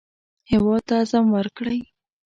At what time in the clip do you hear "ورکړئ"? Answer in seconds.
1.35-1.79